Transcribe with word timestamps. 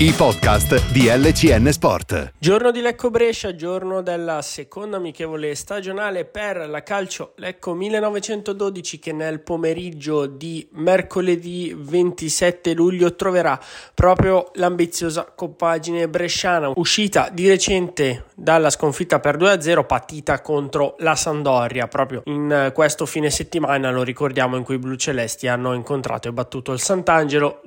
I 0.00 0.12
podcast 0.12 0.92
di 0.92 1.08
LCN 1.08 1.72
Sport. 1.72 2.34
Giorno 2.38 2.70
di 2.70 2.80
Lecco 2.80 3.10
Brescia, 3.10 3.56
giorno 3.56 4.00
della 4.00 4.42
seconda 4.42 4.98
amichevole 4.98 5.56
stagionale 5.56 6.24
per 6.24 6.68
la 6.68 6.84
calcio 6.84 7.32
Lecco 7.38 7.74
1912 7.74 9.00
che 9.00 9.12
nel 9.12 9.40
pomeriggio 9.40 10.26
di 10.26 10.68
mercoledì 10.74 11.74
27 11.76 12.74
luglio 12.74 13.16
troverà 13.16 13.58
proprio 13.92 14.52
l'ambiziosa 14.54 15.32
compagine 15.34 16.08
bresciana 16.08 16.70
uscita 16.76 17.28
di 17.32 17.48
recente 17.48 18.26
dalla 18.36 18.70
sconfitta 18.70 19.18
per 19.18 19.36
2-0 19.36 19.84
partita 19.84 20.40
contro 20.40 20.94
la 20.98 21.16
Sandoria 21.16 21.88
proprio 21.88 22.22
in 22.26 22.70
questo 22.72 23.04
fine 23.04 23.30
settimana 23.30 23.90
lo 23.90 24.04
ricordiamo 24.04 24.56
in 24.56 24.62
cui 24.62 24.76
i 24.76 24.78
blu 24.78 24.94
celesti 24.94 25.48
hanno 25.48 25.72
incontrato 25.72 26.28
e 26.28 26.32
battuto 26.32 26.70
il 26.70 26.78
Sant'Angelo 26.78 27.62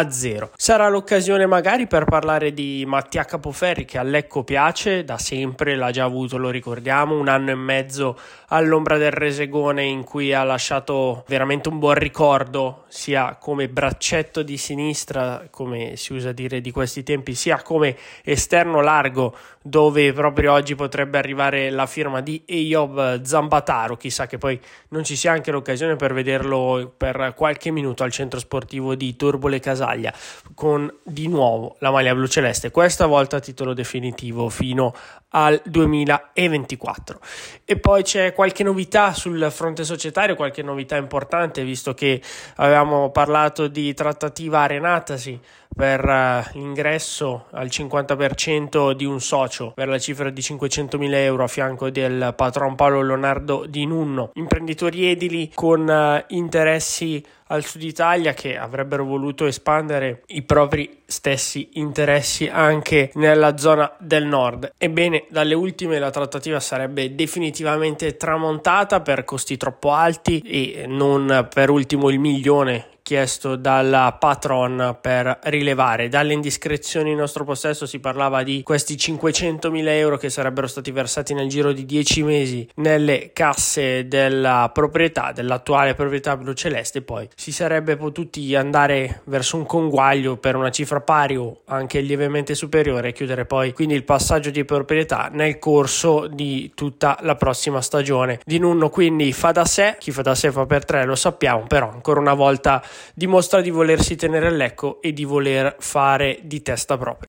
2-0 0.00 0.50
sarà 0.56 0.88
l'occasione 0.88 1.46
magari 1.46 1.86
per 1.86 2.04
parlare 2.04 2.52
di 2.52 2.84
Mattia 2.86 3.24
Capoferri 3.24 3.84
che 3.84 3.98
a 3.98 4.02
Lecco 4.02 4.44
piace 4.44 5.04
da 5.04 5.18
sempre 5.18 5.76
l'ha 5.76 5.90
già 5.90 6.04
avuto 6.04 6.36
lo 6.36 6.50
ricordiamo 6.50 7.18
un 7.18 7.28
anno 7.28 7.50
e 7.50 7.54
mezzo 7.54 8.18
all'ombra 8.48 8.98
del 8.98 9.10
Resegone 9.12 9.84
in 9.84 10.04
cui 10.04 10.32
ha 10.32 10.42
lasciato 10.42 11.24
veramente 11.28 11.68
un 11.68 11.78
buon 11.78 11.94
ricordo 11.94 12.84
sia 12.88 13.36
come 13.40 13.68
braccetto 13.68 14.42
di 14.42 14.56
sinistra 14.56 15.46
come 15.50 15.96
si 15.96 16.12
usa 16.12 16.32
dire 16.32 16.60
di 16.60 16.70
questi 16.70 17.02
tempi 17.02 17.34
sia 17.34 17.62
come 17.62 17.96
esterno 18.24 18.80
largo 18.80 19.34
dove 19.66 20.12
proprio 20.12 20.52
oggi 20.52 20.76
potrebbe 20.76 21.18
arrivare 21.18 21.70
la 21.70 21.86
firma 21.86 22.20
di 22.20 22.42
Eyob 22.46 23.22
Zambataro, 23.22 23.96
chissà 23.96 24.26
che 24.26 24.38
poi 24.38 24.58
non 24.90 25.02
ci 25.02 25.16
sia 25.16 25.32
anche 25.32 25.50
l'occasione 25.50 25.96
per 25.96 26.14
vederlo 26.14 26.92
per 26.96 27.32
qualche 27.36 27.72
minuto 27.72 28.04
al 28.04 28.12
centro 28.12 28.38
sportivo 28.38 28.94
di 28.94 29.16
Turbole 29.16 29.58
Casaglia 29.86 30.12
con 30.54 30.92
di 31.04 31.28
nuovo 31.28 31.76
la 31.80 31.90
maglia 31.90 32.14
blu 32.14 32.26
celeste, 32.26 32.70
questa 32.70 33.06
volta 33.06 33.36
a 33.36 33.40
titolo 33.40 33.74
definitivo 33.74 34.48
fino 34.48 34.94
al 35.30 35.60
2024. 35.64 37.20
E 37.64 37.78
poi 37.78 38.02
c'è 38.02 38.32
qualche 38.32 38.64
novità 38.64 39.12
sul 39.12 39.48
fronte 39.50 39.84
societario, 39.84 40.34
qualche 40.34 40.62
novità 40.62 40.96
importante, 40.96 41.62
visto 41.62 41.94
che 41.94 42.22
avevamo 42.56 43.10
parlato 43.10 43.68
di 43.68 43.92
trattativa 43.94 44.60
arenatasi 44.60 45.38
per 45.76 46.50
l'ingresso 46.54 47.46
al 47.50 47.66
50% 47.66 48.92
di 48.92 49.04
un 49.04 49.20
socio 49.20 49.72
per 49.74 49.88
la 49.88 49.98
cifra 49.98 50.30
di 50.30 50.40
500.000 50.40 51.14
euro 51.16 51.44
a 51.44 51.48
fianco 51.48 51.90
del 51.90 52.32
patron 52.34 52.74
Paolo 52.74 53.02
Leonardo 53.02 53.66
Di 53.68 53.84
Nunno, 53.84 54.30
imprenditori 54.34 55.10
edili 55.10 55.50
con 55.54 55.86
uh, 55.86 56.24
interessi 56.34 57.22
al 57.48 57.64
sud 57.64 57.82
Italia 57.82 58.32
che 58.32 58.56
avrebbero 58.56 59.04
voluto 59.04 59.46
espandere 59.46 60.22
i 60.28 60.42
propri 60.42 61.02
stessi 61.04 61.68
interessi 61.74 62.48
anche 62.48 63.10
nella 63.14 63.56
zona 63.58 63.94
del 63.98 64.24
nord. 64.24 64.72
Ebbene, 64.76 65.26
dalle 65.28 65.54
ultime 65.54 65.98
la 65.98 66.10
trattativa 66.10 66.58
sarebbe 66.58 67.14
definitivamente 67.14 68.16
tramontata 68.16 69.00
per 69.00 69.24
costi 69.24 69.56
troppo 69.56 69.92
alti 69.92 70.40
e 70.40 70.86
non 70.88 71.48
per 71.52 71.70
ultimo 71.70 72.08
il 72.08 72.18
milione 72.18 72.94
chiesto 73.06 73.54
dalla 73.54 74.16
patron 74.18 74.98
per 75.00 75.38
rilevare. 75.44 76.08
Dalle 76.08 76.32
indiscrezioni 76.32 77.12
in 77.12 77.18
nostro 77.18 77.44
possesso 77.44 77.86
si 77.86 78.00
parlava 78.00 78.42
di 78.42 78.64
questi 78.64 78.96
500.000 78.96 79.86
euro 79.90 80.16
che 80.16 80.28
sarebbero 80.28 80.66
stati 80.66 80.90
versati 80.90 81.32
nel 81.32 81.48
giro 81.48 81.70
di 81.70 81.86
10 81.86 82.24
mesi 82.24 82.68
nelle 82.76 83.30
casse 83.32 84.08
della 84.08 84.72
proprietà, 84.74 85.30
dell'attuale 85.30 85.94
proprietà 85.94 86.36
blu 86.36 86.52
celeste, 86.52 87.00
poi 87.00 87.28
si 87.36 87.52
sarebbe 87.52 87.94
potuti 87.94 88.56
andare 88.56 89.20
verso 89.26 89.56
un 89.56 89.66
conguaglio 89.66 90.36
per 90.36 90.56
una 90.56 90.72
cifra 90.72 91.00
pari 91.00 91.36
o 91.36 91.60
anche 91.66 92.00
lievemente 92.00 92.56
superiore 92.56 93.10
e 93.10 93.12
chiudere 93.12 93.44
poi 93.44 93.72
quindi 93.72 93.94
il 93.94 94.02
passaggio 94.02 94.50
di 94.50 94.64
proprietà 94.64 95.28
nel 95.30 95.60
corso 95.60 96.26
di 96.26 96.72
tutta 96.74 97.18
la 97.20 97.36
prossima 97.36 97.80
stagione. 97.80 98.40
Di 98.44 98.58
Nunno 98.58 98.90
quindi 98.90 99.32
fa 99.32 99.52
da 99.52 99.64
sé, 99.64 99.94
chi 100.00 100.10
fa 100.10 100.22
da 100.22 100.34
sé 100.34 100.50
fa 100.50 100.66
per 100.66 100.84
tre 100.84 101.04
lo 101.04 101.14
sappiamo, 101.14 101.66
però 101.68 101.88
ancora 101.88 102.18
una 102.18 102.34
volta 102.34 102.82
dimostra 103.14 103.60
di 103.60 103.70
volersi 103.70 104.16
tenere 104.16 104.46
a 104.46 104.50
lecco 104.50 105.00
e 105.00 105.12
di 105.12 105.24
voler 105.24 105.76
fare 105.78 106.40
di 106.42 106.62
testa 106.62 106.96
propria. 106.96 107.24